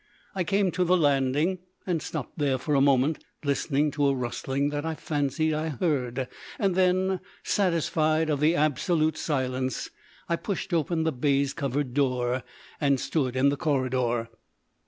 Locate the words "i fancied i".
4.83-5.69